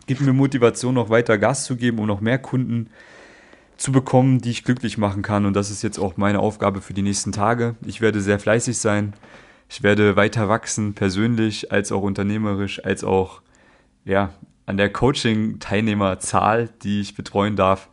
Gibt 0.05 0.21
mir 0.21 0.33
Motivation, 0.33 0.93
noch 0.93 1.09
weiter 1.09 1.37
Gas 1.37 1.65
zu 1.65 1.75
geben, 1.75 1.99
um 1.99 2.07
noch 2.07 2.21
mehr 2.21 2.39
Kunden 2.39 2.89
zu 3.77 3.91
bekommen, 3.91 4.39
die 4.39 4.51
ich 4.51 4.63
glücklich 4.63 4.97
machen 4.97 5.21
kann. 5.21 5.45
Und 5.45 5.55
das 5.55 5.69
ist 5.69 5.81
jetzt 5.81 5.99
auch 5.99 6.17
meine 6.17 6.39
Aufgabe 6.39 6.81
für 6.81 6.93
die 6.93 7.01
nächsten 7.01 7.31
Tage. 7.31 7.75
Ich 7.85 8.01
werde 8.01 8.21
sehr 8.21 8.39
fleißig 8.39 8.77
sein. 8.77 9.13
Ich 9.69 9.83
werde 9.83 10.15
weiter 10.15 10.49
wachsen, 10.49 10.93
persönlich 10.93 11.71
als 11.71 11.91
auch 11.91 12.03
unternehmerisch, 12.03 12.83
als 12.83 13.03
auch 13.03 13.41
ja, 14.05 14.33
an 14.65 14.77
der 14.77 14.91
Coaching-Teilnehmerzahl, 14.91 16.69
die 16.83 17.01
ich 17.01 17.15
betreuen 17.15 17.55
darf. 17.55 17.89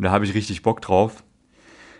Und 0.00 0.04
da 0.04 0.12
habe 0.12 0.24
ich 0.24 0.32
richtig 0.32 0.62
Bock 0.62 0.80
drauf. 0.80 1.24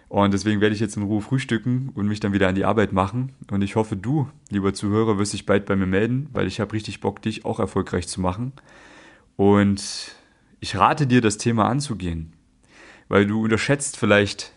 Und 0.08 0.32
deswegen 0.32 0.62
werde 0.62 0.74
ich 0.74 0.80
jetzt 0.80 0.96
in 0.96 1.02
Ruhe 1.02 1.20
frühstücken 1.20 1.90
und 1.94 2.08
mich 2.08 2.18
dann 2.18 2.32
wieder 2.32 2.48
an 2.48 2.54
die 2.54 2.64
Arbeit 2.64 2.94
machen. 2.94 3.32
Und 3.50 3.60
ich 3.60 3.76
hoffe, 3.76 3.94
du, 3.94 4.26
lieber 4.48 4.72
Zuhörer, 4.72 5.18
wirst 5.18 5.34
dich 5.34 5.44
bald 5.44 5.66
bei 5.66 5.76
mir 5.76 5.84
melden, 5.84 6.26
weil 6.32 6.46
ich 6.46 6.60
habe 6.60 6.72
richtig 6.72 7.02
Bock, 7.02 7.20
dich 7.20 7.44
auch 7.44 7.60
erfolgreich 7.60 8.08
zu 8.08 8.22
machen. 8.22 8.54
Und 9.36 10.14
ich 10.60 10.76
rate 10.76 11.06
dir, 11.06 11.20
das 11.20 11.36
Thema 11.36 11.68
anzugehen, 11.68 12.32
weil 13.08 13.26
du 13.26 13.44
unterschätzt 13.44 13.98
vielleicht 13.98 14.54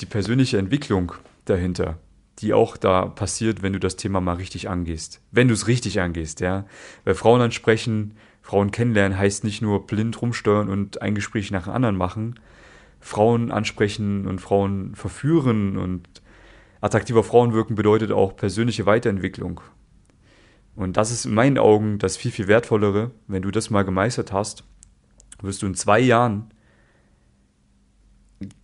die 0.00 0.06
persönliche 0.06 0.56
Entwicklung 0.56 1.12
dahinter, 1.44 1.98
die 2.38 2.54
auch 2.54 2.78
da 2.78 3.04
passiert, 3.04 3.60
wenn 3.60 3.74
du 3.74 3.78
das 3.80 3.96
Thema 3.96 4.22
mal 4.22 4.36
richtig 4.36 4.66
angehst. 4.66 5.20
Wenn 5.30 5.48
du 5.48 5.52
es 5.52 5.66
richtig 5.66 6.00
angehst, 6.00 6.40
ja. 6.40 6.64
Weil 7.04 7.16
Frauen 7.16 7.42
ansprechen, 7.42 8.14
Frauen 8.50 8.72
kennenlernen 8.72 9.16
heißt 9.16 9.44
nicht 9.44 9.62
nur 9.62 9.86
blind 9.86 10.20
rumsteuern 10.20 10.68
und 10.68 11.02
ein 11.02 11.14
Gespräch 11.14 11.52
nach 11.52 11.66
dem 11.66 11.72
anderen 11.72 11.96
machen, 11.96 12.40
Frauen 12.98 13.52
ansprechen 13.52 14.26
und 14.26 14.40
Frauen 14.40 14.96
verführen 14.96 15.76
und 15.76 16.02
attraktiver 16.80 17.22
Frauen 17.22 17.52
wirken 17.52 17.76
bedeutet 17.76 18.10
auch 18.10 18.34
persönliche 18.34 18.86
Weiterentwicklung. 18.86 19.60
Und 20.74 20.96
das 20.96 21.12
ist 21.12 21.26
in 21.26 21.34
meinen 21.34 21.58
Augen 21.58 22.00
das 22.00 22.16
viel, 22.16 22.32
viel 22.32 22.48
wertvollere. 22.48 23.12
Wenn 23.28 23.42
du 23.42 23.52
das 23.52 23.70
mal 23.70 23.84
gemeistert 23.84 24.32
hast, 24.32 24.64
wirst 25.40 25.62
du 25.62 25.66
in 25.66 25.76
zwei 25.76 26.00
Jahren 26.00 26.52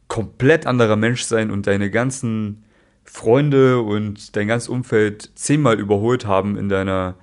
komplett 0.09 0.67
anderer 0.67 0.97
Mensch 0.97 1.23
sein 1.23 1.53
und 1.53 1.69
deine 1.69 1.93
ganzen 1.93 2.65
Freunde 3.05 3.81
und 3.83 4.35
dein 4.35 4.49
ganzes 4.49 4.69
Umfeld 4.69 5.31
zehnmal 5.37 5.79
überholt 5.79 6.27
haben 6.27 6.57
in 6.57 6.69
deiner 6.69 7.15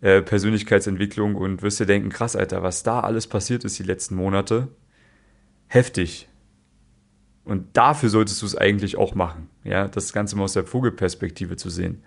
äh, 0.00 0.22
Persönlichkeitsentwicklung 0.22 1.34
und 1.34 1.62
wirst 1.62 1.80
dir 1.80 1.86
denken, 1.86 2.10
krass, 2.10 2.36
Alter, 2.36 2.62
was 2.62 2.82
da 2.82 3.00
alles 3.00 3.26
passiert 3.26 3.64
ist 3.64 3.78
die 3.78 3.84
letzten 3.84 4.14
Monate 4.14 4.68
heftig. 5.68 6.28
Und 7.44 7.76
dafür 7.76 8.08
solltest 8.08 8.42
du 8.42 8.46
es 8.46 8.56
eigentlich 8.56 8.96
auch 8.96 9.14
machen. 9.14 9.48
Ja, 9.64 9.88
das 9.88 10.12
Ganze 10.12 10.36
mal 10.36 10.44
aus 10.44 10.52
der 10.52 10.64
Vogelperspektive 10.64 11.56
zu 11.56 11.70
sehen. 11.70 12.02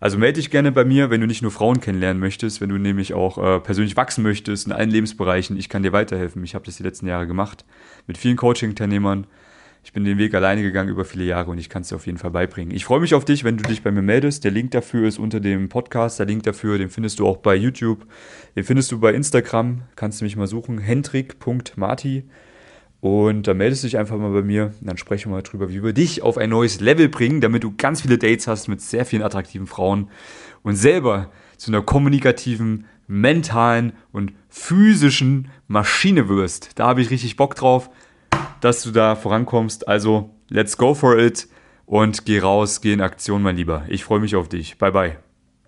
Also 0.00 0.16
melde 0.16 0.34
dich 0.34 0.50
gerne 0.50 0.70
bei 0.70 0.84
mir, 0.84 1.10
wenn 1.10 1.20
du 1.20 1.26
nicht 1.26 1.42
nur 1.42 1.50
Frauen 1.50 1.80
kennenlernen 1.80 2.20
möchtest, 2.20 2.60
wenn 2.60 2.68
du 2.68 2.78
nämlich 2.78 3.14
auch 3.14 3.38
äh, 3.38 3.60
persönlich 3.60 3.96
wachsen 3.96 4.22
möchtest 4.22 4.66
in 4.66 4.72
allen 4.72 4.90
Lebensbereichen. 4.90 5.56
Ich 5.56 5.68
kann 5.68 5.82
dir 5.82 5.92
weiterhelfen. 5.92 6.44
Ich 6.44 6.54
habe 6.54 6.64
das 6.64 6.76
die 6.76 6.82
letzten 6.82 7.08
Jahre 7.08 7.26
gemacht 7.26 7.64
mit 8.06 8.16
vielen 8.16 8.36
Coaching-Teilnehmern. 8.36 9.26
Ich 9.82 9.92
bin 9.92 10.04
den 10.04 10.18
Weg 10.18 10.34
alleine 10.34 10.62
gegangen 10.62 10.90
über 10.90 11.04
viele 11.04 11.24
Jahre 11.24 11.50
und 11.50 11.58
ich 11.58 11.68
kann 11.68 11.82
es 11.82 11.88
dir 11.88 11.96
auf 11.96 12.06
jeden 12.06 12.18
Fall 12.18 12.30
beibringen. 12.30 12.74
Ich 12.74 12.84
freue 12.84 13.00
mich 13.00 13.14
auf 13.14 13.24
dich, 13.24 13.44
wenn 13.44 13.56
du 13.56 13.62
dich 13.62 13.82
bei 13.82 13.90
mir 13.90 14.02
meldest. 14.02 14.44
Der 14.44 14.50
Link 14.50 14.72
dafür 14.72 15.08
ist 15.08 15.18
unter 15.18 15.40
dem 15.40 15.68
Podcast. 15.68 16.18
Der 16.18 16.26
Link 16.26 16.42
dafür, 16.42 16.78
den 16.78 16.90
findest 16.90 17.18
du 17.18 17.26
auch 17.26 17.38
bei 17.38 17.54
YouTube. 17.54 18.06
Den 18.54 18.64
findest 18.64 18.92
du 18.92 19.00
bei 19.00 19.14
Instagram. 19.14 19.82
Kannst 19.96 20.20
du 20.20 20.24
mich 20.24 20.36
mal 20.36 20.46
suchen. 20.46 20.78
hendrik.marti. 20.78 22.24
Und 23.00 23.46
dann 23.46 23.56
meldest 23.56 23.84
du 23.84 23.86
dich 23.86 23.96
einfach 23.96 24.18
mal 24.18 24.32
bei 24.32 24.42
mir. 24.42 24.74
Dann 24.80 24.96
sprechen 24.96 25.30
wir 25.30 25.36
mal 25.36 25.42
drüber, 25.42 25.70
wie 25.70 25.82
wir 25.82 25.92
dich 25.92 26.22
auf 26.22 26.36
ein 26.36 26.50
neues 26.50 26.80
Level 26.80 27.08
bringen, 27.08 27.40
damit 27.40 27.62
du 27.62 27.74
ganz 27.76 28.02
viele 28.02 28.18
Dates 28.18 28.48
hast 28.48 28.68
mit 28.68 28.80
sehr 28.80 29.04
vielen 29.04 29.22
attraktiven 29.22 29.68
Frauen 29.68 30.10
und 30.62 30.74
selber 30.74 31.30
zu 31.56 31.70
einer 31.70 31.82
kommunikativen, 31.82 32.86
mentalen 33.06 33.92
und 34.12 34.32
physischen 34.48 35.48
Maschine 35.68 36.28
wirst. 36.28 36.78
Da 36.78 36.88
habe 36.88 37.00
ich 37.00 37.10
richtig 37.10 37.36
Bock 37.36 37.54
drauf, 37.54 37.88
dass 38.60 38.82
du 38.82 38.90
da 38.90 39.16
vorankommst. 39.16 39.88
Also, 39.88 40.30
let's 40.48 40.76
go 40.76 40.94
for 40.94 41.18
it 41.18 41.48
und 41.86 42.24
geh 42.24 42.38
raus, 42.38 42.80
geh 42.80 42.92
in 42.92 43.00
Aktion, 43.00 43.42
mein 43.42 43.56
Lieber. 43.56 43.84
Ich 43.88 44.04
freue 44.04 44.20
mich 44.20 44.36
auf 44.36 44.48
dich. 44.48 44.78
Bye 44.78 44.92
bye. 44.92 45.27